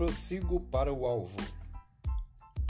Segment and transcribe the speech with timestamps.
[0.00, 1.36] Prossigo para o alvo.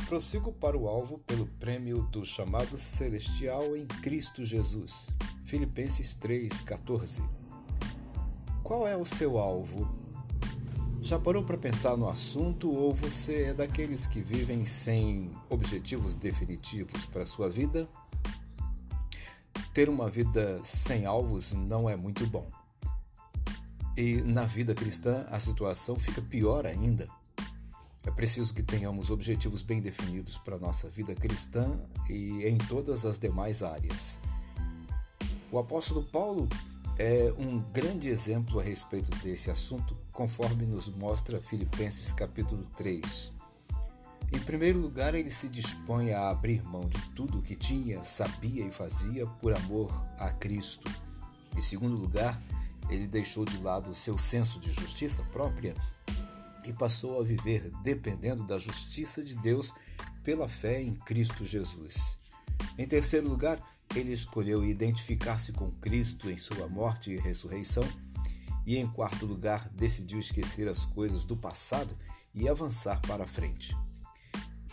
[0.08, 5.10] Prossigo para o alvo pelo prêmio do chamado celestial em Cristo Jesus.
[5.44, 7.22] Filipenses 3:14.
[8.64, 9.88] Qual é o seu alvo?
[11.00, 17.06] Já parou para pensar no assunto ou você é daqueles que vivem sem objetivos definitivos
[17.06, 17.88] para sua vida?
[19.72, 22.50] Ter uma vida sem alvos não é muito bom.
[23.96, 27.19] E na vida cristã a situação fica pior ainda.
[28.06, 33.04] É preciso que tenhamos objetivos bem definidos para a nossa vida cristã e em todas
[33.04, 34.18] as demais áreas.
[35.52, 36.48] O apóstolo Paulo
[36.98, 43.32] é um grande exemplo a respeito desse assunto, conforme nos mostra Filipenses capítulo 3.
[44.32, 48.64] Em primeiro lugar, ele se dispõe a abrir mão de tudo o que tinha, sabia
[48.64, 50.88] e fazia por amor a Cristo.
[51.56, 52.40] Em segundo lugar,
[52.88, 55.74] ele deixou de lado o seu senso de justiça própria
[56.64, 59.74] e passou a viver dependendo da justiça de Deus
[60.22, 62.18] pela fé em Cristo Jesus.
[62.76, 63.58] Em terceiro lugar,
[63.94, 67.84] ele escolheu identificar-se com Cristo em sua morte e ressurreição.
[68.66, 71.96] E em quarto lugar, decidiu esquecer as coisas do passado
[72.34, 73.76] e avançar para a frente.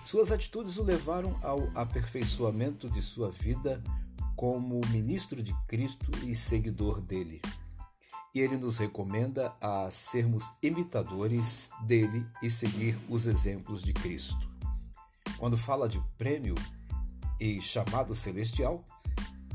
[0.03, 3.81] Suas atitudes o levaram ao aperfeiçoamento de sua vida
[4.35, 7.41] como ministro de Cristo e seguidor dele.
[8.33, 14.47] E ele nos recomenda a sermos imitadores dele e seguir os exemplos de Cristo.
[15.37, 16.55] Quando fala de prêmio
[17.39, 18.83] e chamado celestial,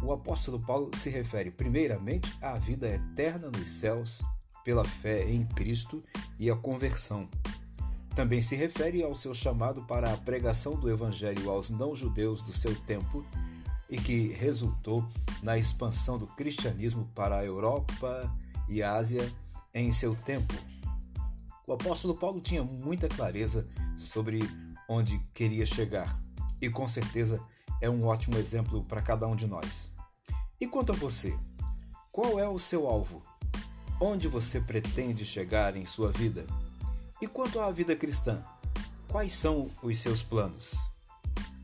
[0.03, 4.21] o apóstolo Paulo se refere primeiramente à vida eterna nos céus
[4.65, 6.03] pela fé em Cristo
[6.39, 7.29] e a conversão
[8.15, 12.75] também se refere ao seu chamado para a pregação do Evangelho aos não-judeus do seu
[12.75, 13.25] tempo
[13.89, 15.07] e que resultou
[15.43, 18.31] na expansão do cristianismo para a Europa
[18.69, 19.31] e Ásia
[19.75, 20.55] em seu tempo.
[21.67, 24.41] O apóstolo Paulo tinha muita clareza sobre
[24.89, 26.21] onde queria chegar
[26.61, 27.41] e com certeza
[27.81, 29.91] é um ótimo exemplo para cada um de nós.
[30.61, 31.37] E quanto a você?
[32.13, 33.23] Qual é o seu alvo?
[34.01, 36.47] Onde você pretende chegar em sua vida?
[37.21, 38.43] E quanto à vida cristã,
[39.09, 40.77] quais são os seus planos?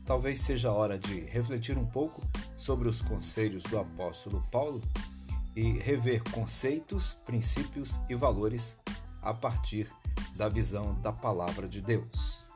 [0.05, 2.21] Talvez seja a hora de refletir um pouco
[2.57, 4.81] sobre os conselhos do apóstolo Paulo
[5.55, 8.79] e rever conceitos, princípios e valores
[9.21, 9.91] a partir
[10.35, 12.48] da visão da palavra de Deus.